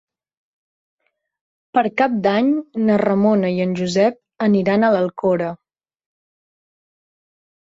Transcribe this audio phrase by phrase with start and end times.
[1.77, 2.49] Per Cap d'Any
[2.87, 5.51] na Ramona i en Josep aniran a l'Alcora.